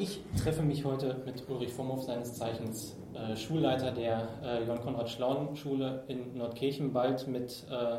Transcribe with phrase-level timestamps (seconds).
[0.00, 5.10] Ich treffe mich heute mit Ulrich Vorhoff, seines Zeichens äh, Schulleiter der äh, Johann Konrad
[5.10, 7.98] Schlaun Schule in Nordkirchen, bald mit äh,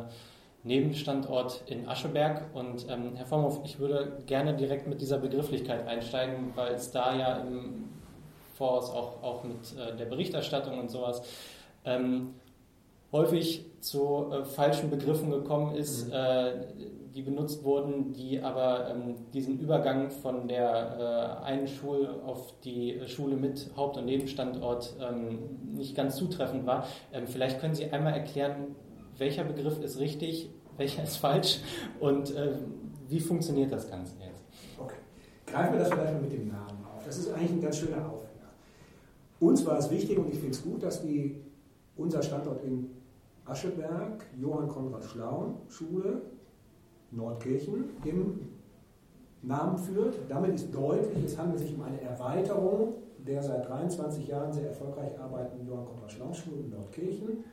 [0.63, 2.43] Nebenstandort in Ascheberg.
[2.53, 7.13] Und ähm, Herr Vorhoff, ich würde gerne direkt mit dieser Begrifflichkeit einsteigen, weil es da
[7.17, 7.89] ja im
[8.57, 11.21] Voraus auch, auch mit äh, der Berichterstattung und sowas
[11.83, 12.35] ähm,
[13.11, 16.13] häufig zu äh, falschen Begriffen gekommen ist, mhm.
[17.19, 23.01] Die benutzt wurden, die aber ähm, diesen Übergang von der äh, einen Schule auf die
[23.07, 25.39] Schule mit Haupt- und Nebenstandort ähm,
[25.73, 26.87] nicht ganz zutreffend war.
[27.11, 28.73] Ähm, vielleicht können Sie einmal erklären,
[29.17, 31.59] welcher Begriff ist richtig, welcher ist falsch
[31.99, 32.53] und äh,
[33.09, 34.45] wie funktioniert das Ganze jetzt?
[34.79, 34.95] Okay.
[35.45, 37.03] Greifen wir das vielleicht mal mit dem Namen auf.
[37.03, 38.49] Das ist eigentlich ein ganz schöner Aufhänger.
[39.41, 41.41] Uns war es wichtig und ich finde es gut, dass die,
[41.97, 42.91] unser Standort in
[43.43, 46.21] Ascheberg, Johann Konrad Schlaun Schule,
[47.11, 48.39] Nordkirchen im
[49.41, 50.15] Namen führt.
[50.27, 52.93] Damit ist deutlich, es handelt sich um eine Erweiterung
[53.25, 57.43] der seit 23 Jahren sehr erfolgreich arbeitenden Johann Konrad Schlaun Schule in Nordkirchen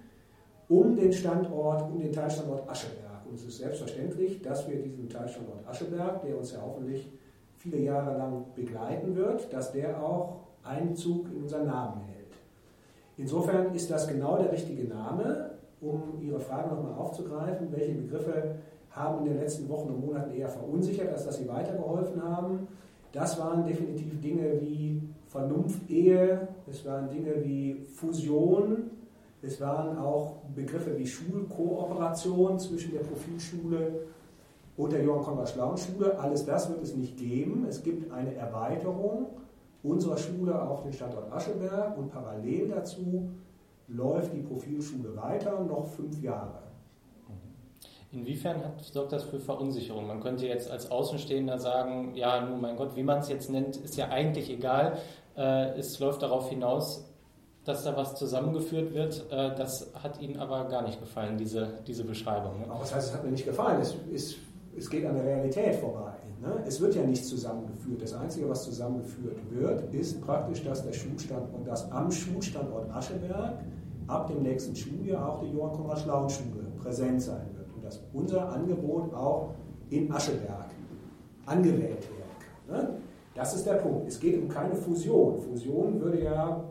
[0.68, 3.24] um den Standort, um den Teilstandort Ascheberg.
[3.28, 7.12] Und es ist selbstverständlich, dass wir diesen Teilstandort Ascheberg, der uns ja hoffentlich
[7.56, 12.32] viele Jahre lang begleiten wird, dass der auch Einzug in unseren Namen hält.
[13.16, 18.56] Insofern ist das genau der richtige Name um Ihre Frage nochmal aufzugreifen, welche Begriffe
[18.96, 22.66] haben in den letzten Wochen und Monaten eher verunsichert, als dass sie weitergeholfen haben.
[23.12, 28.90] Das waren definitiv Dinge wie Vernunftehe, es waren Dinge wie Fusion,
[29.42, 34.06] es waren auch Begriffe wie Schulkooperation zwischen der Profilschule
[34.76, 36.18] und der Johann Konrad Schlaun Schule.
[36.18, 37.66] Alles das wird es nicht geben.
[37.68, 39.26] Es gibt eine Erweiterung
[39.82, 43.28] unserer Schule auf den Standort Ascheberg und parallel dazu
[43.88, 46.65] läuft die Profilschule weiter, noch fünf Jahre.
[48.16, 50.06] Inwiefern hat, sorgt das für Verunsicherung?
[50.06, 53.76] Man könnte jetzt als Außenstehender sagen, ja, nun mein Gott, wie man es jetzt nennt,
[53.76, 54.96] ist ja eigentlich egal.
[55.36, 57.04] Äh, es läuft darauf hinaus,
[57.66, 59.26] dass da was zusammengeführt wird.
[59.30, 62.60] Äh, das hat Ihnen aber gar nicht gefallen, diese, diese Beschreibung.
[62.60, 62.64] Ne?
[62.70, 63.82] Aber was heißt, es hat mir nicht gefallen?
[63.82, 64.36] Es, ist,
[64.74, 66.14] es geht an der Realität vorbei.
[66.40, 66.64] Ne?
[66.66, 68.00] Es wird ja nichts zusammengeführt.
[68.00, 73.58] Das Einzige, was zusammengeführt wird, ist praktisch, dass der Schulstandort, dass am Schulstandort Ascheberg
[74.06, 77.55] ab dem nächsten Schuljahr auch die Johann Konrad Schlaun Schule präsent sein wird
[77.86, 79.54] dass unser Angebot auch
[79.90, 80.70] in Ascheberg
[81.46, 82.36] angewählt werden
[82.66, 82.76] kann.
[82.76, 82.98] Ne?
[83.34, 84.08] Das ist der Punkt.
[84.08, 85.38] Es geht um keine Fusion.
[85.40, 86.64] Fusion würde ja,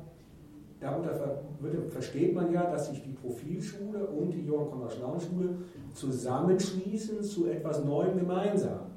[0.80, 5.56] darunter würde, versteht man ja, dass sich die Profilschule und die Johann Konrad Schlaun Schule
[5.94, 8.92] zusammenschließen zu etwas Neuem gemeinsam.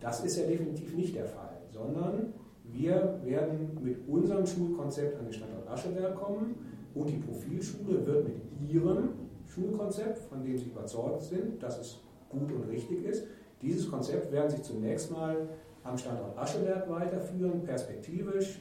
[0.00, 2.32] Das ist ja definitiv nicht der Fall, sondern
[2.64, 6.56] wir werden mit unserem Schulkonzept an den Standort Ascheberg kommen
[6.94, 9.10] und die Profilschule wird mit ihrem
[9.46, 13.26] Schulkonzept, von dem sie überzeugt sind, dass es gut und richtig ist,
[13.62, 15.48] dieses Konzept werden sie zunächst mal
[15.82, 18.60] am Standort Ascheberg weiterführen, perspektivisch,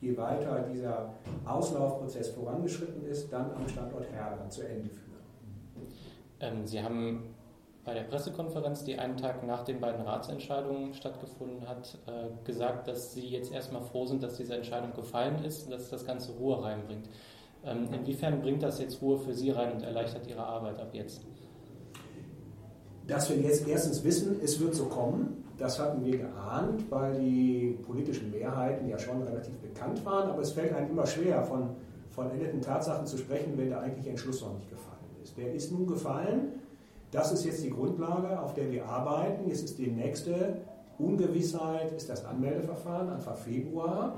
[0.00, 5.12] je weiter dieser Auslaufprozess vorangeschritten ist, dann am Standort Herder zu Ende führen.
[6.40, 7.34] Ähm, sie haben
[7.84, 13.12] bei der Pressekonferenz, die einen Tag nach den beiden Ratsentscheidungen stattgefunden hat, äh, gesagt, dass
[13.12, 16.62] Sie jetzt erstmal froh sind, dass diese Entscheidung gefallen ist und dass das Ganze Ruhe
[16.62, 17.08] reinbringt.
[17.64, 21.22] Ähm, inwiefern bringt das jetzt Ruhe für Sie rein und erleichtert Ihre Arbeit ab jetzt?
[23.06, 27.78] Dass wir jetzt erstens wissen, es wird so kommen, das hatten wir geahnt, weil die
[27.84, 31.70] politischen Mehrheiten ja schon relativ bekannt waren, aber es fällt einem immer schwer, von
[32.10, 35.36] vollendeten Tatsachen zu sprechen, wenn der eigentliche Entschluss noch nicht gefallen ist.
[35.36, 36.52] Der ist nun gefallen
[37.12, 39.46] das ist jetzt die Grundlage, auf der wir arbeiten.
[39.46, 40.62] Jetzt ist die nächste
[40.98, 44.16] Ungewissheit, ist das Anmeldeverfahren Anfang Februar.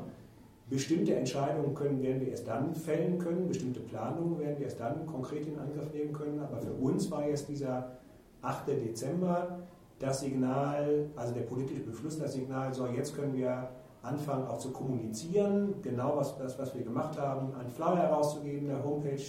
[0.70, 5.06] Bestimmte Entscheidungen können, werden wir erst dann fällen können, bestimmte Planungen werden wir erst dann
[5.06, 6.40] konkret in Angriff nehmen können.
[6.40, 7.98] Aber für uns war jetzt dieser
[8.40, 8.68] 8.
[8.68, 9.58] Dezember
[9.98, 13.68] das Signal, also der politische Beschluss, das Signal, so jetzt können wir
[14.02, 18.84] anfangen auch zu kommunizieren, genau was, das, was wir gemacht haben, einen Flyer herauszugeben, eine
[18.84, 19.22] Homepage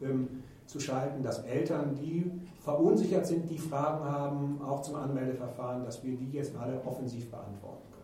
[0.00, 6.04] ähm, zu schalten, dass Eltern, die verunsichert sind, die Fragen haben, auch zum Anmeldeverfahren, dass
[6.04, 8.02] wir die jetzt alle offensiv beantworten können.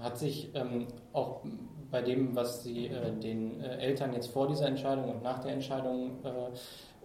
[0.00, 1.42] Hat sich ähm, auch
[1.90, 5.52] bei dem, was Sie äh, den äh, Eltern jetzt vor dieser Entscheidung und nach der
[5.52, 6.50] Entscheidung äh,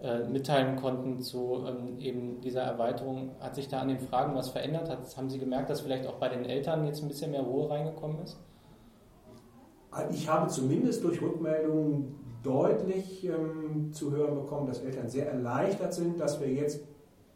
[0.02, 4.50] äh mitteilen konnten zu ähm, eben dieser Erweiterung, hat sich da an den Fragen was
[4.50, 4.88] verändert?
[4.88, 7.68] Hat, haben Sie gemerkt, dass vielleicht auch bei den Eltern jetzt ein bisschen mehr Ruhe
[7.68, 8.38] reingekommen ist?
[10.10, 16.20] Ich habe zumindest durch Rückmeldungen deutlich ähm, zu hören bekommen, dass Eltern sehr erleichtert sind,
[16.20, 16.80] dass wir jetzt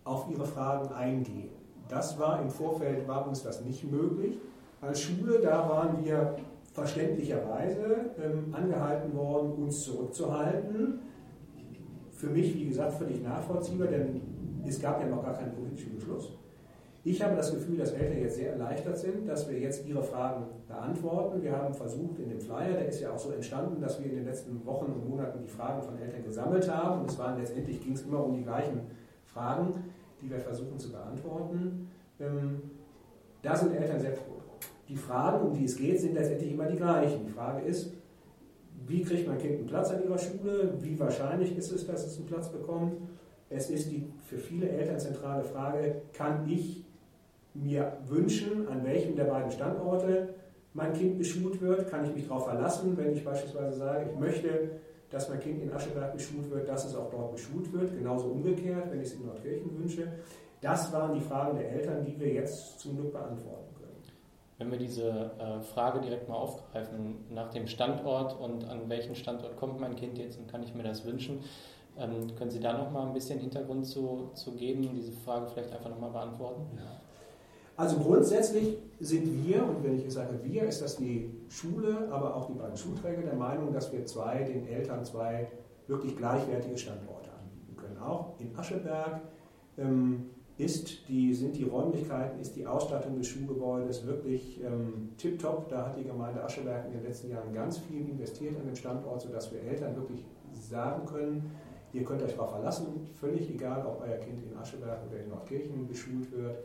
[0.04, 1.50] auf ihre Fragen eingehen.
[1.88, 4.38] Das war im Vorfeld, war uns das nicht möglich.
[4.80, 6.36] Als Schule, da waren wir
[6.72, 11.00] verständlicherweise ähm, angehalten worden, uns zurückzuhalten.
[12.12, 14.20] Für mich, wie gesagt, völlig nachvollziehbar, denn
[14.66, 16.32] es gab ja noch gar keinen politischen Beschluss.
[17.02, 20.44] Ich habe das Gefühl, dass Eltern jetzt sehr erleichtert sind, dass wir jetzt ihre Fragen
[20.68, 21.42] beantworten.
[21.42, 24.16] Wir haben versucht in dem Flyer, der ist ja auch so entstanden, dass wir in
[24.16, 27.00] den letzten Wochen und Monaten die Fragen von Eltern gesammelt haben.
[27.00, 28.82] Und es waren letztendlich ging es immer um die gleichen
[29.24, 29.82] Fragen,
[30.20, 31.88] die wir versuchen zu beantworten.
[32.18, 32.60] Ähm,
[33.40, 34.39] da sind Eltern sehr froh.
[34.90, 37.24] Die Fragen, um die es geht, sind letztendlich immer die gleichen.
[37.24, 37.92] Die Frage ist,
[38.88, 40.74] wie kriegt mein Kind einen Platz an ihrer Schule?
[40.80, 42.94] Wie wahrscheinlich ist es, dass es einen Platz bekommt?
[43.50, 46.84] Es ist die für viele Eltern zentrale Frage, kann ich
[47.54, 50.34] mir wünschen, an welchem der beiden Standorte
[50.74, 51.88] mein Kind beschult wird?
[51.88, 54.70] Kann ich mich darauf verlassen, wenn ich beispielsweise sage, ich möchte,
[55.10, 57.96] dass mein Kind in Ascheberg beschult wird, dass es auch dort beschult wird?
[57.96, 60.08] Genauso umgekehrt, wenn ich es in Nordkirchen wünsche.
[60.60, 63.79] Das waren die Fragen der Eltern, die wir jetzt zum Glück beantworten können.
[64.60, 69.56] Wenn wir diese äh, Frage direkt mal aufgreifen, nach dem Standort und an welchen Standort
[69.56, 71.40] kommt mein Kind jetzt und kann ich mir das wünschen,
[71.98, 75.46] ähm, können Sie da noch mal ein bisschen Hintergrund zu, zu geben und diese Frage
[75.46, 76.66] vielleicht einfach noch mal beantworten?
[76.76, 76.82] Ja.
[77.74, 82.46] Also grundsätzlich sind wir, und wenn ich sage wir, ist das die Schule, aber auch
[82.46, 85.48] die beiden Schulträger der Meinung, dass wir zwei, den Eltern zwei
[85.86, 87.96] wirklich gleichwertige Standorte anbieten können.
[87.96, 89.22] Auch in Ascheberg
[89.78, 90.28] ähm,
[90.62, 95.68] ist die, sind die Räumlichkeiten, ist die Ausstattung des Schulgebäudes wirklich ähm, tiptop.
[95.68, 99.20] Da hat die Gemeinde Ascheberg in den letzten Jahren ganz viel investiert an den Standort,
[99.20, 101.50] sodass wir Eltern wirklich sagen können,
[101.92, 105.88] ihr könnt euch darauf verlassen, völlig egal, ob euer Kind in Ascheberg oder in Nordkirchen
[105.88, 106.56] beschult wird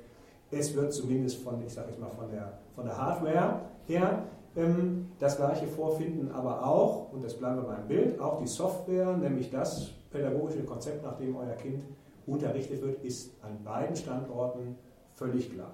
[0.51, 4.23] es wird zumindest von, ich sage jetzt mal, von der, von der Hardware her
[4.55, 9.17] ähm, das gleiche vorfinden, aber auch, und das bleiben wir beim Bild, auch die Software,
[9.17, 11.83] nämlich das pädagogische Konzept, nach dem euer Kind
[12.27, 14.75] unterrichtet wird, ist an beiden Standorten
[15.13, 15.67] völlig gleich.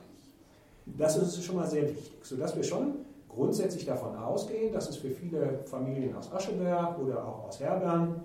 [0.86, 2.96] Das ist schon mal sehr wichtig, sodass wir schon
[3.30, 8.22] grundsätzlich davon ausgehen, dass es für viele Familien aus Ascheberg oder auch aus Herbern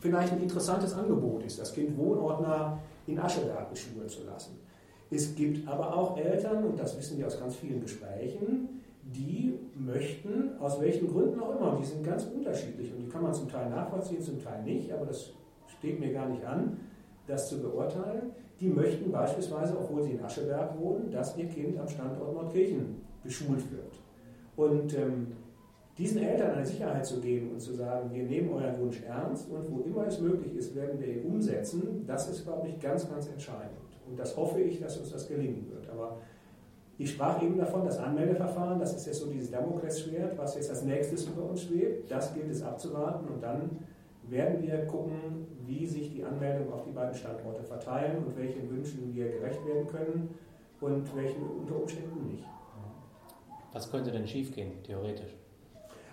[0.00, 4.58] vielleicht ein interessantes Angebot ist, das Kind wohnortnah in Ascheberg beschulen zu lassen.
[5.10, 10.58] Es gibt aber auch Eltern, und das wissen wir aus ganz vielen Gesprächen, die möchten,
[10.60, 13.70] aus welchen Gründen auch immer, die sind ganz unterschiedlich und die kann man zum Teil
[13.70, 15.30] nachvollziehen, zum Teil nicht, aber das
[15.66, 16.78] steht mir gar nicht an,
[17.30, 18.32] das zu beurteilen.
[18.60, 23.70] Die möchten beispielsweise, obwohl sie in Ascheberg wohnen, dass ihr Kind am Standort Nordkirchen beschult
[23.72, 23.98] wird.
[24.56, 25.28] Und ähm,
[25.96, 29.70] diesen Eltern eine Sicherheit zu geben und zu sagen, wir nehmen euren Wunsch ernst und
[29.70, 33.28] wo immer es möglich ist, werden wir ihn umsetzen, das ist, glaube ich, ganz, ganz
[33.28, 33.76] entscheidend.
[34.08, 35.88] Und das hoffe ich, dass uns das gelingen wird.
[35.90, 36.18] Aber
[36.98, 40.84] ich sprach eben davon, das Anmeldeverfahren, das ist jetzt so dieses Damoklesschwert, was jetzt als
[40.84, 42.10] nächstes über uns schwebt.
[42.10, 43.70] Das gilt es abzuwarten und dann
[44.30, 49.14] werden wir gucken, wie sich die Anmeldungen auf die beiden Standorte verteilen und welchen Wünschen
[49.14, 50.34] wir gerecht werden können
[50.80, 52.44] und welchen unter Umständen nicht.
[53.72, 55.34] Was könnte denn schiefgehen, theoretisch?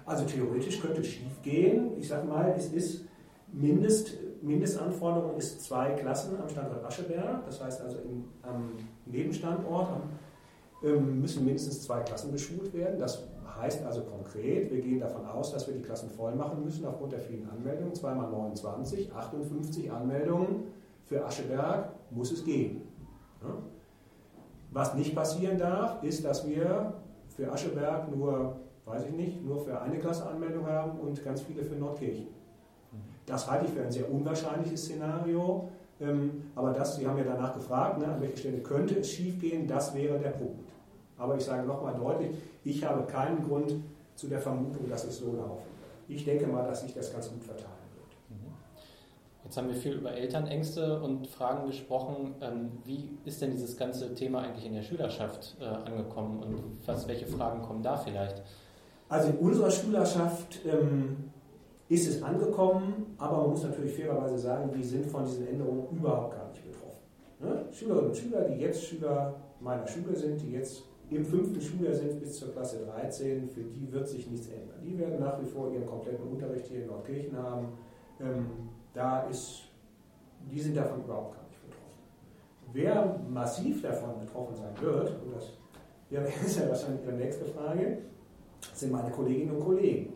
[0.06, 1.98] Also theoretisch könnte schiefgehen.
[1.98, 3.06] Ich sage mal, es ist
[3.52, 7.46] Mindest, Mindestanforderung ist zwei Klassen am Standort Ascheberg.
[7.46, 8.74] Das heißt also im, am
[9.06, 9.90] Nebenstandort
[10.84, 13.00] ähm, müssen mindestens zwei Klassen beschult werden.
[13.00, 13.24] Das
[13.60, 17.14] heißt also konkret, wir gehen davon aus, dass wir die Klassen voll machen müssen aufgrund
[17.14, 17.94] der vielen Anmeldungen.
[17.96, 20.64] Zweimal 29, 58 Anmeldungen
[21.06, 22.82] für Ascheberg muss es geben.
[24.72, 26.94] Was nicht passieren darf, ist, dass wir
[27.30, 31.64] für Ascheberg nur, weiß ich nicht, nur für eine Klasse Anmeldung haben und ganz viele
[31.64, 32.28] für Nordkirchen.
[33.26, 35.70] Das halte ich für ein sehr unwahrscheinliches Szenario.
[36.00, 39.68] Ähm, aber das, Sie haben ja danach gefragt, ne, an welcher Stelle könnte es schiefgehen,
[39.68, 40.70] das wäre der Punkt.
[41.18, 42.32] Aber ich sage nochmal deutlich,
[42.64, 43.76] ich habe keinen Grund
[44.16, 46.10] zu der Vermutung, dass es so laufen wird.
[46.10, 48.40] Ich denke mal, dass sich das ganz gut verteilen wird.
[48.40, 48.54] Mhm.
[49.44, 52.36] Jetzt haben wir viel über Elternängste und Fragen gesprochen.
[52.42, 57.08] Ähm, wie ist denn dieses ganze Thema eigentlich in der Schülerschaft äh, angekommen und was,
[57.08, 58.44] welche Fragen kommen da vielleicht?
[59.10, 61.32] Also in unserer Schülerschaft ähm,
[61.90, 66.36] ist es angekommen, aber man muss natürlich fairerweise sagen, wir sind von diesen Änderungen überhaupt
[66.36, 66.98] gar nicht betroffen.
[67.40, 67.66] Ne?
[67.72, 72.20] Schülerinnen und Schüler, die jetzt Schüler meiner Schule sind, die jetzt im fünften Schuljahr sind
[72.20, 74.80] bis zur Klasse 13, für die wird sich nichts ändern.
[74.84, 77.70] Die werden nach wie vor ihren kompletten Unterricht hier in Nordkirchen haben.
[78.20, 78.48] Ähm,
[78.94, 79.70] da ist,
[80.52, 82.02] die sind davon überhaupt gar nicht betroffen.
[82.74, 85.54] Wer massiv davon betroffen sein wird, und das
[86.10, 88.00] ja, ist ja wahrscheinlich Ihre nächste Frage,
[88.74, 90.12] sind meine Kolleginnen und Kollegen.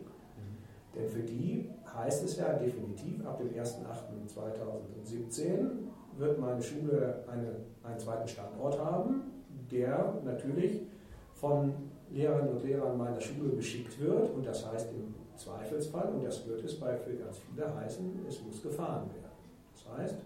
[0.94, 5.70] Denn für die heißt es ja definitiv, ab dem 1.8.2017
[6.18, 9.22] wird meine Schule eine, einen zweiten Standort haben,
[9.72, 10.82] der natürlich
[11.34, 11.74] von
[12.10, 14.34] Lehrerinnen und Lehrern meiner Schule beschickt wird.
[14.34, 18.42] Und das heißt im Zweifelsfall, und das wird es bei für ganz viele heißen, es
[18.42, 19.32] muss gefahren werden.
[19.72, 20.16] Das heißt,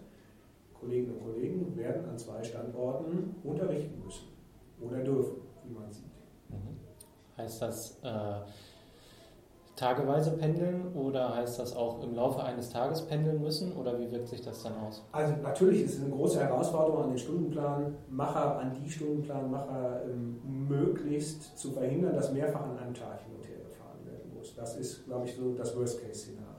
[0.79, 4.27] Kolleginnen und Kollegen werden an zwei Standorten unterrichten müssen
[4.79, 6.05] oder dürfen, wie man sieht.
[6.49, 6.77] Mhm.
[7.37, 8.41] Heißt das, äh
[9.77, 14.27] tageweise pendeln oder heißt das auch im Laufe eines Tages pendeln müssen oder wie wirkt
[14.27, 15.05] sich das dann aus?
[15.11, 21.57] Also natürlich ist es eine große Herausforderung an den Stundenplanmacher, an die Stundenplanmacher ähm, möglichst
[21.57, 24.55] zu verhindern, dass mehrfach an einem Tag hin und her gefahren werden muss.
[24.55, 26.57] Das ist, glaube ich, so das Worst-Case-Szenario.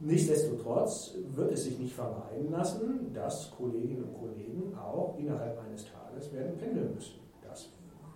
[0.00, 6.32] Nichtsdestotrotz wird es sich nicht vermeiden lassen, dass Kolleginnen und Kollegen auch innerhalb eines Tages
[6.32, 7.20] werden pendeln müssen.
[7.48, 7.68] Das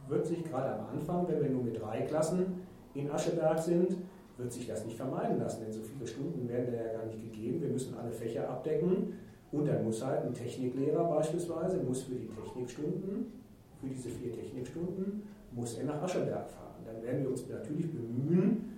[0.09, 2.66] wird sich gerade am Anfang, wenn wir nur mit drei Klassen
[2.99, 3.97] in Ascheberg sind,
[4.37, 7.23] wird sich das nicht vermeiden lassen, denn so viele Stunden werden da ja gar nicht
[7.23, 7.63] gegeben.
[7.63, 9.15] Wir müssen alle Fächer abdecken
[9.53, 13.33] und dann muss halt ein Techniklehrer beispielsweise, muss für die Technikstunden,
[13.81, 15.23] für diese vier Technikstunden,
[15.53, 16.85] muss er nach Ascheberg fahren.
[16.85, 18.77] Dann werden wir uns natürlich bemühen,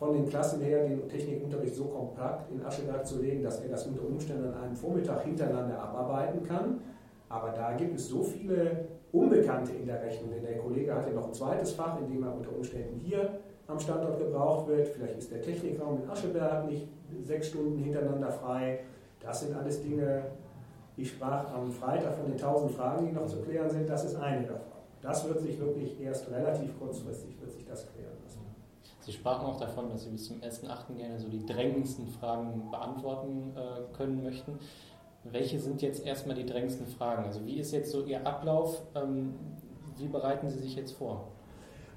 [0.00, 3.86] von den Klassen her den Technikunterricht so kompakt in Ascheberg zu legen, dass er das
[3.86, 6.80] unter Umständen an einem Vormittag hintereinander abarbeiten kann.
[7.28, 11.12] Aber da gibt es so viele Unbekannte in der Rechnung, denn der Kollege hat ja
[11.12, 14.88] noch ein zweites Fach, in dem er unter Umständen hier am Standort gebraucht wird.
[14.88, 16.88] Vielleicht ist der Technikraum in Ascheberg nicht
[17.22, 18.80] sechs Stunden hintereinander frei.
[19.20, 20.22] Das sind alles Dinge,
[20.96, 23.88] ich sprach am Freitag von den tausend Fragen, die noch zu klären sind.
[23.88, 24.80] Das ist eine davon.
[25.02, 28.10] Das wird sich wirklich erst relativ kurzfristig wird sich das klären.
[29.02, 30.94] Sie sprachen auch davon, dass Sie bis zum 1.8.
[30.94, 34.58] gerne so die drängendsten Fragen beantworten äh, können möchten.
[35.24, 37.24] Welche sind jetzt erstmal die drängendsten Fragen?
[37.24, 38.82] Also wie ist jetzt so Ihr Ablauf?
[38.94, 39.34] Ähm,
[39.98, 41.32] wie bereiten Sie sich jetzt vor?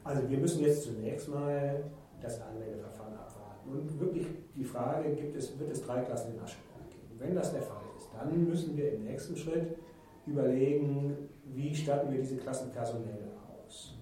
[0.03, 1.83] Also wir müssen jetzt zunächst mal
[2.21, 3.69] das Anmeldeverfahren abwarten.
[3.71, 7.15] Und wirklich die Frage, gibt es, wird es drei Klassen in Aschenberg geben?
[7.17, 9.77] Wenn das der Fall ist, dann müssen wir im nächsten Schritt
[10.25, 13.31] überlegen, wie statten wir diese Klassen personell
[13.65, 13.97] aus.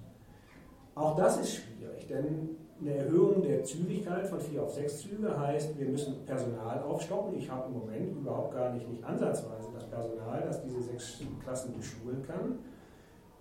[0.96, 5.78] Auch das ist schwierig, denn eine Erhöhung der Zügigkeit von vier auf sechs Züge heißt,
[5.78, 7.38] wir müssen Personal aufstocken.
[7.38, 11.76] Ich habe im Moment überhaupt gar nicht, nicht ansatzweise das Personal, das diese sechs Klassen
[11.78, 12.58] beschulen kann.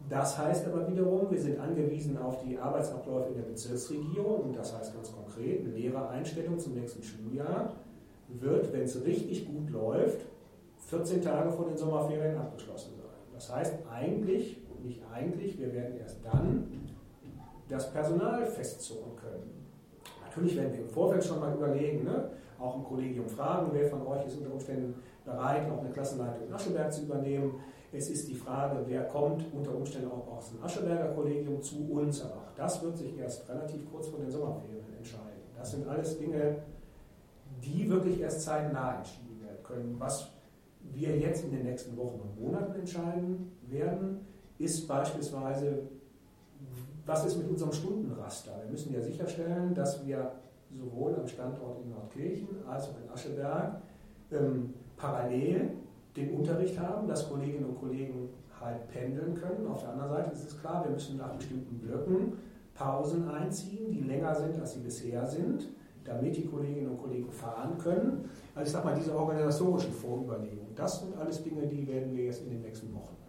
[0.09, 4.77] Das heißt aber wiederum, wir sind angewiesen auf die Arbeitsabläufe in der Bezirksregierung und das
[4.77, 7.77] heißt ganz konkret, eine Lehrereinstellung zum nächsten Schuljahr
[8.29, 10.25] wird, wenn es richtig gut läuft,
[10.89, 13.11] 14 Tage vor den Sommerferien abgeschlossen sein.
[13.35, 16.67] Das heißt eigentlich, nicht eigentlich, wir werden erst dann
[17.71, 19.67] das Personal festzurren können.
[20.25, 22.31] Natürlich werden wir im Vorfeld schon mal überlegen, ne?
[22.59, 26.53] auch im Kollegium fragen, wer von euch ist unter Umständen bereit, noch eine Klassenleitung in
[26.53, 27.55] Ascheberg zu übernehmen.
[27.93, 32.23] Es ist die Frage, wer kommt unter Umständen auch aus dem Ascheberger Kollegium zu uns,
[32.23, 35.43] aber auch das wird sich erst relativ kurz vor den Sommerferien entscheiden.
[35.57, 36.59] Das sind alles Dinge,
[37.63, 39.97] die wirklich erst zeitnah entschieden werden können.
[39.99, 40.31] Was
[40.93, 44.27] wir jetzt in den nächsten Wochen und Monaten entscheiden werden,
[44.59, 45.89] ist beispielsweise,
[47.11, 48.53] was ist mit unserem Stundenraster?
[48.63, 50.31] Wir müssen ja sicherstellen, dass wir
[50.71, 53.83] sowohl am Standort in Nordkirchen als auch in Ascheberg
[54.31, 55.73] ähm, parallel
[56.17, 58.29] den Unterricht haben, dass Kolleginnen und Kollegen
[58.61, 59.67] halt pendeln können.
[59.67, 62.35] Auf der anderen Seite ist es klar, wir müssen nach bestimmten Blöcken
[62.75, 65.69] Pausen einziehen, die länger sind, als sie bisher sind,
[66.05, 68.31] damit die Kolleginnen und Kollegen fahren können.
[68.55, 72.43] Also ich sage mal, diese organisatorischen Vorüberlegungen, das sind alles Dinge, die werden wir jetzt
[72.43, 73.20] in den nächsten Wochen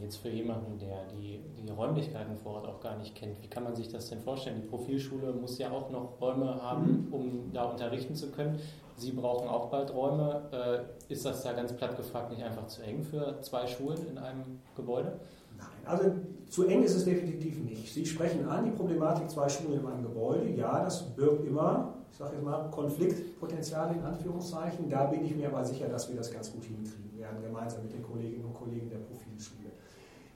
[0.00, 3.64] jetzt für jemanden, der die, die Räumlichkeiten vor Ort auch gar nicht kennt, wie kann
[3.64, 4.62] man sich das denn vorstellen?
[4.62, 7.14] Die Profilschule muss ja auch noch Räume haben, mhm.
[7.14, 8.58] um da unterrichten zu können.
[8.96, 10.86] Sie brauchen auch bald Räume.
[11.08, 14.18] Äh, ist das da ganz platt gefragt nicht einfach zu eng für zwei Schulen in
[14.18, 15.20] einem Gebäude?
[15.58, 16.10] Nein, also
[16.48, 17.92] zu eng ist es definitiv nicht.
[17.92, 20.48] Sie sprechen an die Problematik zwei Schulen in einem Gebäude.
[20.50, 24.88] Ja, das birgt immer, ich sage jetzt mal, Konfliktpotenzial in Anführungszeichen.
[24.88, 27.92] Da bin ich mir aber sicher, dass wir das ganz gut hinkriegen werden, gemeinsam mit
[27.92, 29.70] den Kolleginnen und Kollegen der Profilschule.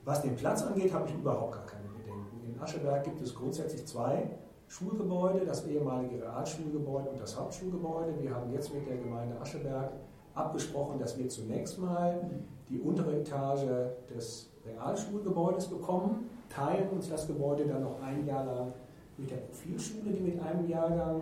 [0.05, 2.53] Was den Platz angeht, habe ich überhaupt gar keine Bedenken.
[2.53, 4.31] In Ascheberg gibt es grundsätzlich zwei
[4.67, 8.15] Schulgebäude, das ehemalige Realschulgebäude und das Hauptschulgebäude.
[8.21, 9.93] Wir haben jetzt mit der Gemeinde Ascheberg
[10.35, 12.31] abgesprochen, dass wir zunächst mal
[12.69, 13.67] die untere Etage
[14.15, 18.73] des Realschulgebäudes bekommen, teilen uns das Gebäude dann noch ein Jahr lang
[19.17, 21.21] mit der Profilschule, die mit einem Jahrgang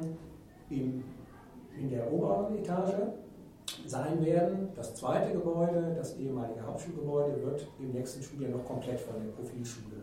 [0.71, 1.05] in,
[1.79, 2.95] in der oberen Etage
[3.87, 4.69] sein werden.
[4.75, 9.97] Das zweite Gebäude, das ehemalige Hauptschulgebäude, wird im nächsten Schuljahr noch komplett von der Profilschule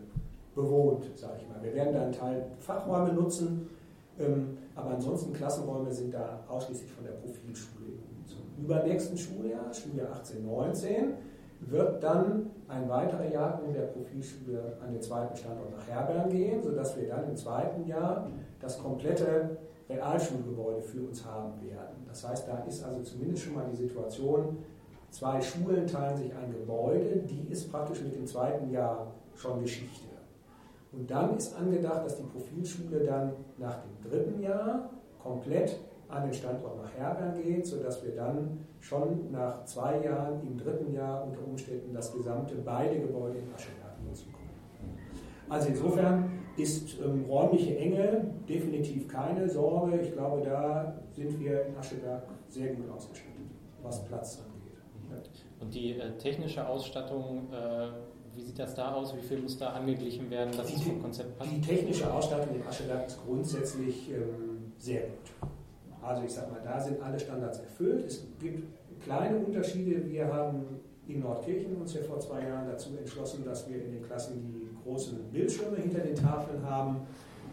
[0.54, 1.62] bewohnt, sage ich mal.
[1.62, 3.68] Wir werden da einen Teil Fachräume nutzen,
[4.18, 7.86] ähm, aber ansonsten Klassenräume sind da ausschließlich von der Profilschule.
[8.26, 11.14] Zum übernächsten Schuljahr, Schuljahr 18, 19,
[11.60, 16.96] wird dann ein weiterer Jahrgang der Profilschule an den zweiten Standort nach Herberg gehen, sodass
[16.96, 18.28] wir dann im zweiten Jahr
[18.60, 19.56] das komplette
[19.88, 22.04] Realschulgebäude für uns haben werden.
[22.08, 24.58] Das heißt, da ist also zumindest schon mal die Situation,
[25.10, 30.06] zwei Schulen teilen sich ein Gebäude, die ist praktisch mit dem zweiten Jahr schon Geschichte.
[30.92, 34.90] Und dann ist angedacht, dass die Profilschule dann nach dem dritten Jahr
[35.22, 40.56] komplett an den Standort nach Herberg geht, sodass wir dann schon nach zwei Jahren im
[40.56, 44.46] dritten Jahr unter Umständen das gesamte beide Gebäude in Ascheberg nutzen können.
[45.48, 50.00] Also insofern ist ähm, räumliche Enge definitiv keine Sorge.
[50.00, 53.34] Ich glaube, da sind wir in Ascheberg sehr gut ausgestattet,
[53.82, 55.30] was Platz angeht.
[55.60, 57.88] Und die äh, technische Ausstattung, äh,
[58.34, 59.16] wie sieht das da aus?
[59.16, 61.50] Wie viel muss da angeglichen werden, dass die, es vom Konzept passt?
[61.50, 65.50] Die technische Ausstattung in Ascheberg ist grundsätzlich ähm, sehr gut.
[66.06, 68.04] Also ich sage mal, da sind alle Standards erfüllt.
[68.06, 68.62] Es gibt
[69.02, 70.08] kleine Unterschiede.
[70.08, 74.02] Wir haben in Nordkirchen uns ja vor zwei Jahren dazu entschlossen, dass wir in den
[74.02, 77.00] Klassen die großen Bildschirme hinter den Tafeln haben.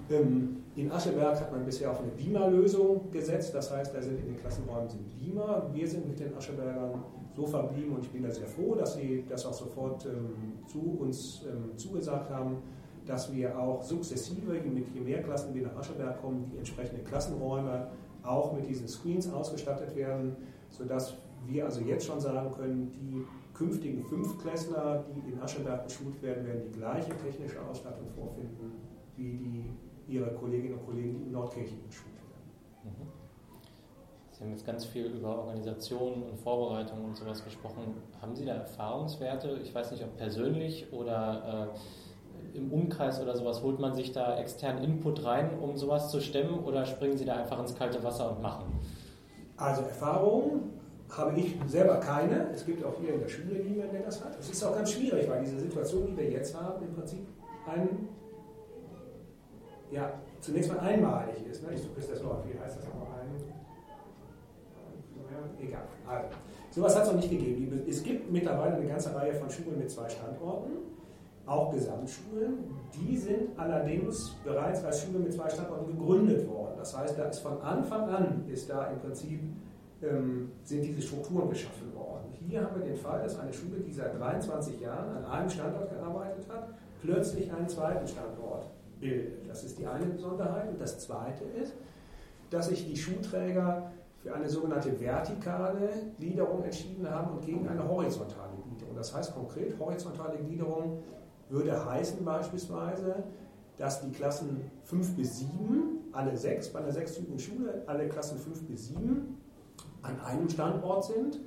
[0.09, 4.27] Ähm, in Ascheberg hat man bisher auf eine Beamer-Lösung gesetzt, das heißt, da sind in
[4.27, 5.69] den Klassenräumen sind Beamer.
[5.71, 7.03] Wir sind mit den Aschebergern
[7.35, 10.97] so verblieben und ich bin da sehr froh, dass sie das auch sofort ähm, zu
[10.99, 12.57] uns ähm, zugesagt haben,
[13.05, 17.87] dass wir auch sukzessive, mit je mehr Klassen wir nach Ascheberg kommen, die entsprechenden Klassenräume
[18.23, 20.35] auch mit diesen Screens ausgestattet werden,
[20.69, 21.15] sodass
[21.45, 26.63] wir also jetzt schon sagen können, die künftigen Fünftklässler, die in Ascheberg geschult werden, werden
[26.71, 28.71] die gleiche technische Ausstattung vorfinden
[29.15, 32.23] wie die, ihre Kolleginnen und Kollegen, die in Nordkirchen geschult werden.
[34.31, 37.93] Sie haben jetzt ganz viel über Organisation und Vorbereitung und sowas gesprochen.
[38.19, 39.59] Haben Sie da Erfahrungswerte?
[39.63, 41.77] Ich weiß nicht, ob persönlich oder äh,
[42.53, 43.61] im Umkreis oder sowas.
[43.63, 47.35] Holt man sich da externen Input rein, um sowas zu stemmen oder springen Sie da
[47.35, 48.65] einfach ins kalte Wasser und machen?
[49.57, 50.71] Also Erfahrung
[51.09, 52.49] habe ich selber keine.
[52.53, 54.37] Es gibt auch hier in der Schule niemanden, der das hat.
[54.39, 57.25] Es ist auch ganz schwierig, weil diese Situation, die wir jetzt haben, im Prinzip
[57.67, 58.07] ein,
[59.91, 61.63] ja, zunächst mal einmalig ist.
[61.63, 61.73] Ne?
[61.73, 63.53] Ich suche das Wort, wie heißt das nochmal ein?
[65.59, 65.83] Egal.
[66.07, 66.27] Also,
[66.71, 67.83] sowas hat es noch nicht gegeben.
[67.87, 70.71] Es gibt mittlerweile eine ganze Reihe von Schulen mit zwei Standorten,
[71.45, 72.63] auch Gesamtschulen.
[72.93, 76.75] Die sind allerdings bereits als Schule mit zwei Standorten gegründet worden.
[76.77, 79.41] Das heißt, da ist von Anfang an ist da im Prinzip
[80.01, 82.25] ähm, sind diese Strukturen geschaffen worden.
[82.47, 85.89] Hier haben wir den Fall, dass eine Schule, die seit 23 Jahren an einem Standort
[85.89, 86.69] gearbeitet hat,
[87.01, 88.69] plötzlich einen zweiten Standort
[88.99, 89.49] bildet.
[89.49, 90.69] Das ist die eine Besonderheit.
[90.69, 91.73] Und das zweite ist,
[92.49, 98.53] dass sich die Schulträger für eine sogenannte vertikale Gliederung entschieden haben und gegen eine horizontale
[98.67, 98.95] Gliederung.
[98.95, 101.03] Das heißt konkret, horizontale Gliederung
[101.53, 103.23] würde heißen beispielsweise,
[103.77, 108.63] dass die Klassen 5 bis 7, alle sechs, bei einer sechstypigen Schule, alle Klassen 5
[108.67, 109.37] bis 7
[110.01, 111.39] an einem Standort sind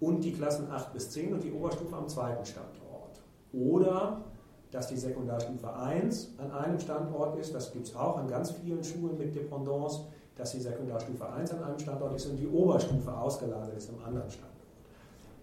[0.00, 3.22] und die Klassen 8 bis 10 und die Oberstufe am zweiten Standort.
[3.52, 4.24] Oder
[4.70, 8.82] dass die Sekundarstufe 1 an einem Standort ist, das gibt es auch an ganz vielen
[8.82, 10.00] Schulen mit Dependance,
[10.36, 14.28] dass die Sekundarstufe 1 an einem Standort ist und die Oberstufe ausgelagert ist am anderen
[14.28, 14.54] Standort.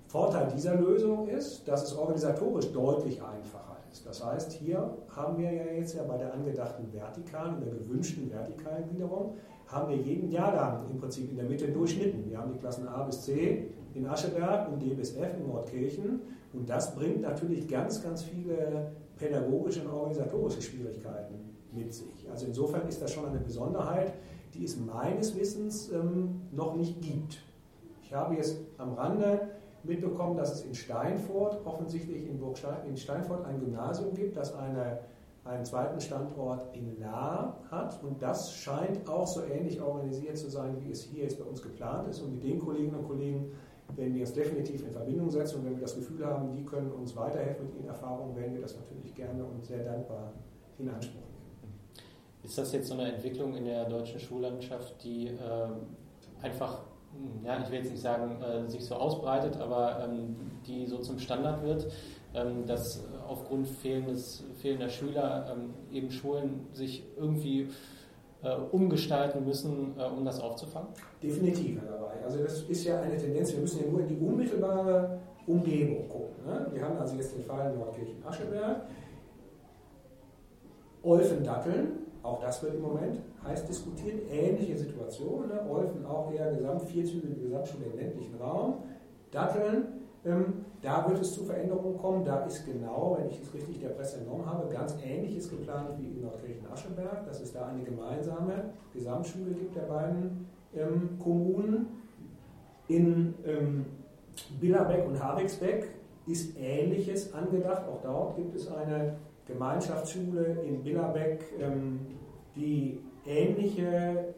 [0.08, 3.61] Vorteil dieser Lösung ist, dass es organisatorisch deutlich einfacher
[3.92, 4.06] ist.
[4.06, 8.90] Das heißt, hier haben wir ja jetzt ja bei der angedachten vertikalen oder gewünschten vertikalen
[8.90, 9.36] Gliederung
[9.68, 12.30] haben wir jeden Jahrgang im Prinzip in der Mitte durchschnitten.
[12.30, 16.22] Wir haben die Klassen A bis C in Ascheberg und D bis F in Nordkirchen.
[16.54, 21.36] Und das bringt natürlich ganz, ganz viele pädagogische und organisatorische Schwierigkeiten
[21.72, 22.30] mit sich.
[22.30, 24.14] Also insofern ist das schon eine Besonderheit,
[24.54, 27.42] die es meines Wissens ähm, noch nicht gibt.
[28.04, 29.48] Ich habe jetzt am Rande
[29.84, 35.00] mitbekommen, dass es in Steinfurt, offensichtlich in, Burgstein, in Steinfurt ein Gymnasium gibt, das eine
[35.44, 38.02] einen zweiten Standort in La hat.
[38.04, 41.62] Und das scheint auch so ähnlich organisiert zu sein, wie es hier jetzt bei uns
[41.62, 42.22] geplant ist.
[42.22, 43.52] Und mit den Kolleginnen und Kollegen
[43.96, 45.60] werden wir uns definitiv in Verbindung setzen.
[45.60, 48.62] Und wenn wir das Gefühl haben, die können uns weiterhelfen mit ihren Erfahrungen, werden wir
[48.62, 50.32] das natürlich gerne und sehr dankbar
[50.78, 51.80] in Anspruch nehmen.
[52.44, 55.32] Ist das jetzt so eine Entwicklung in der deutschen Schullandschaft, die äh,
[56.42, 56.84] einfach,
[57.44, 61.20] ja, ich will jetzt nicht sagen, äh, sich so ausbreitet, aber ähm, die so zum
[61.20, 61.92] Standard wird,
[62.34, 67.70] ähm, dass aufgrund fehlendes, fehlender Schüler ähm, eben Schulen sich irgendwie
[68.44, 70.90] äh, umgestalten müssen, äh, um das aufzufangen?
[71.22, 72.24] Definitiv dabei.
[72.24, 76.46] Also das ist ja eine Tendenz, wir müssen ja nur in die unmittelbare Umgebung gucken.
[76.46, 76.68] Ne?
[76.72, 78.82] Wir haben also jetzt den Fall Nordkirchen-Ascheberg.
[81.04, 81.94] Olfen-Datteln,
[82.24, 85.48] auch das wird im Moment heiß diskutiert, ähnliche Situation.
[85.48, 85.62] Ne?
[85.70, 88.84] Olfen auch eher gesamt, vierzügige Gesamtschule im ländlichen Raum.
[89.32, 89.86] Datteln,
[90.24, 92.24] ähm, da wird es zu Veränderungen kommen.
[92.24, 96.10] Da ist genau, wenn ich es richtig der Presse entnommen habe, ganz Ähnliches geplant wie
[96.10, 101.88] in Nordkirchen-Ascheberg, dass es da eine gemeinsame Gesamtschule gibt der beiden ähm, Kommunen.
[102.88, 103.86] In ähm,
[104.60, 105.90] Billerbeck und Havixbeck
[106.28, 107.84] ist Ähnliches angedacht.
[107.88, 109.16] Auch dort gibt es eine
[109.52, 112.00] Gemeinschaftsschule in Billerbeck, ähm,
[112.56, 114.34] die ähnliche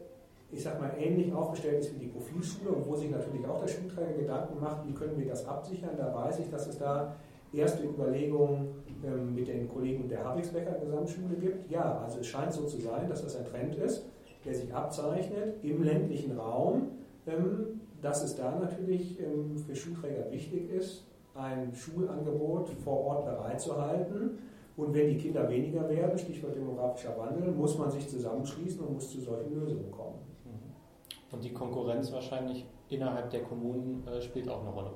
[0.54, 3.68] ich sag mal, ähnlich aufgestellt ist wie die Profilschule und wo sich natürlich auch der
[3.68, 5.90] Schulträger Gedanken macht, wie können wir das absichern.
[5.96, 7.16] Da weiß ich, dass es da
[7.52, 8.68] erste Überlegungen
[9.04, 11.70] ähm, mit den Kollegen der Havixbecker Gesamtschule gibt.
[11.70, 14.04] Ja, also es scheint so zu sein, dass das ein Trend ist,
[14.44, 16.88] der sich abzeichnet im ländlichen Raum,
[17.26, 19.18] ähm, dass es da natürlich
[19.66, 24.38] für Schulträger wichtig ist, ein Schulangebot vor Ort bereitzuhalten
[24.76, 29.10] Und wenn die Kinder weniger werden, Stichwort demografischer Wandel, muss man sich zusammenschließen und muss
[29.10, 30.18] zu solchen Lösungen kommen.
[30.44, 31.34] Mhm.
[31.34, 34.90] Und die Konkurrenz wahrscheinlich innerhalb der Kommunen äh, spielt auch eine Rolle.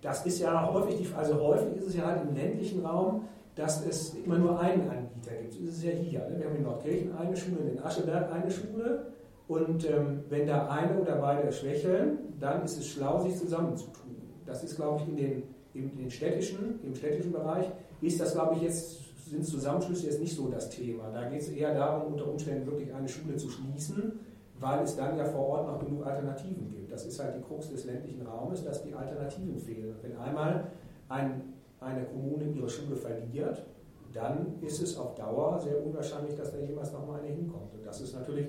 [0.00, 4.14] Das ist ja häufig, also häufig ist es ja halt im ländlichen Raum, dass es
[4.14, 5.52] immer nur einen Anbieter gibt.
[5.52, 6.20] So ist es ja hier.
[6.28, 6.38] Ne?
[6.38, 9.12] Wir haben in Nordkirchen eine Schule, in Ascheberg eine Schule.
[9.48, 14.16] Und ähm, wenn da eine oder beide schwächeln, dann ist es schlau, sich zusammenzutun.
[14.46, 15.42] Das ist, glaube ich, in den,
[15.74, 17.66] in den städtischen, im städtischen Bereich,
[18.02, 21.10] ist das, glaube ich, jetzt, sind Zusammenschlüsse jetzt nicht so das Thema.
[21.10, 24.20] Da geht es eher darum, unter Umständen wirklich eine Schule zu schließen,
[24.60, 26.92] weil es dann ja vor Ort noch genug Alternativen gibt.
[26.92, 29.94] Das ist halt die Krux des ländlichen Raumes, dass die Alternativen fehlen.
[30.02, 30.68] Wenn einmal
[31.08, 33.64] ein, eine Kommune ihre Schule verliert,
[34.12, 37.72] dann ist es auf Dauer sehr unwahrscheinlich, dass da jemals nochmal eine hinkommt.
[37.74, 38.48] Und das ist natürlich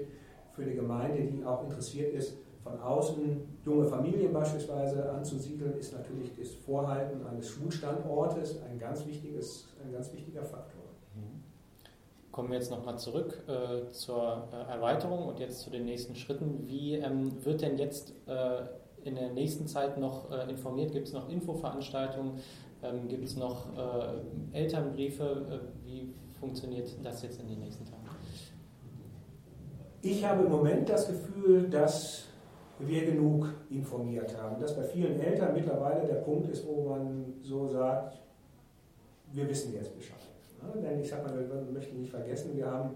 [0.51, 6.31] für eine Gemeinde, die auch interessiert ist, von außen junge Familien beispielsweise anzusiedeln, ist natürlich
[6.37, 10.83] das Vorhalten eines Schulstandortes ein ganz, wichtiges, ein ganz wichtiger Faktor.
[11.15, 11.43] Mhm.
[12.31, 16.65] Kommen wir jetzt nochmal zurück äh, zur äh, Erweiterung und jetzt zu den nächsten Schritten.
[16.65, 18.61] Wie ähm, wird denn jetzt äh,
[19.03, 20.93] in der nächsten Zeit noch äh, informiert?
[20.93, 22.39] Gibt es noch Infoveranstaltungen?
[22.81, 25.23] Ähm, Gibt es noch äh, Elternbriefe?
[25.23, 28.03] Äh, wie funktioniert das jetzt in den nächsten Tagen?
[30.01, 32.25] Ich habe im Moment das Gefühl, dass
[32.87, 34.59] wir genug informiert haben.
[34.59, 38.19] Dass bei vielen Eltern mittlerweile der Punkt ist, wo man so sagt,
[39.31, 40.17] wir wissen jetzt Bescheid.
[40.61, 42.91] Ja, denn ich sage mal, wir möchten nicht vergessen, wir haben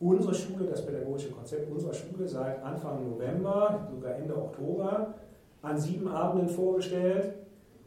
[0.00, 5.14] unsere Schule, das pädagogische Konzept unserer Schule seit Anfang November, sogar Ende Oktober,
[5.62, 7.34] an sieben Abenden vorgestellt.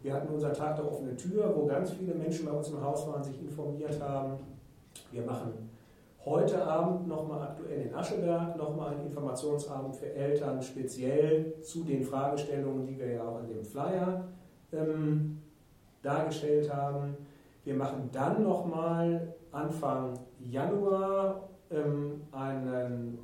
[0.01, 3.05] Wir hatten unseren Tag der offenen Tür, wo ganz viele Menschen bei uns im Haus
[3.07, 4.37] waren, sich informiert haben.
[5.11, 5.69] Wir machen
[6.25, 12.85] heute Abend nochmal aktuell in Ascheberg nochmal einen Informationsabend für Eltern, speziell zu den Fragestellungen,
[12.85, 14.25] die wir ja auch an dem Flyer
[14.73, 15.41] ähm,
[16.01, 17.15] dargestellt haben.
[17.63, 23.19] Wir machen dann nochmal Anfang Januar ähm, einen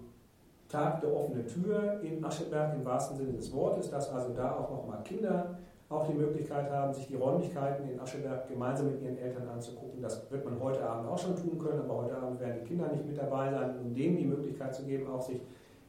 [0.69, 4.69] Tag der offenen Tür in Ascheberg im wahrsten Sinne des Wortes, dass also da auch
[4.69, 5.57] nochmal Kinder
[5.91, 10.01] auch die Möglichkeit haben, sich die Räumlichkeiten in Ascheberg gemeinsam mit ihren Eltern anzugucken.
[10.01, 12.88] Das wird man heute Abend auch schon tun können, aber heute Abend werden die Kinder
[12.88, 13.75] nicht mit dabei sein.
[13.80, 15.41] Um denen die Möglichkeit zu geben, auch sich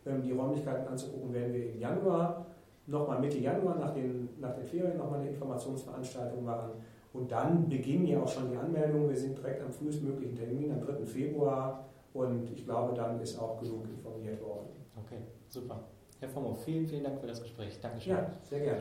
[0.04, 2.46] ähm, die Räumlichkeiten anzugucken, werden wir im Januar,
[2.86, 6.70] nochmal Mitte Januar nach den, nach den Ferien, nochmal eine Informationsveranstaltung machen.
[7.12, 9.08] Und dann beginnen ja auch schon die Anmeldungen.
[9.08, 11.04] Wir sind direkt am frühestmöglichen Termin, am 3.
[11.04, 11.84] Februar.
[12.14, 14.68] Und ich glaube, dann ist auch genug informiert worden.
[14.96, 15.84] Okay, super.
[16.20, 17.80] Herr Formo, vielen, vielen Dank für das Gespräch.
[17.80, 18.12] Dankeschön.
[18.12, 18.80] Ja, sehr gerne.